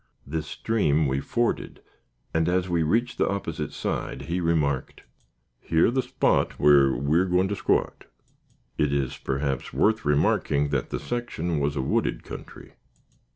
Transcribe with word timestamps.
This 0.25 0.47
stream 0.47 1.05
we 1.05 1.19
forded, 1.19 1.79
and, 2.33 2.49
as 2.49 2.67
we 2.67 2.81
reached 2.81 3.19
the 3.19 3.29
opposite 3.29 3.71
side, 3.71 4.23
he 4.23 4.41
remarked: 4.41 5.03
"Yer' 5.69 5.91
the 5.91 6.01
spot 6.01 6.57
whar 6.59 6.97
we're 6.97 7.25
goin' 7.25 7.47
to 7.49 7.55
squat." 7.55 8.05
It 8.79 8.91
is 8.91 9.15
perhaps 9.19 9.71
worth 9.73 10.03
remarking 10.03 10.69
that 10.69 10.89
the 10.89 10.99
section 10.99 11.59
was 11.59 11.75
a 11.75 11.83
wooded 11.83 12.23
country. 12.23 12.73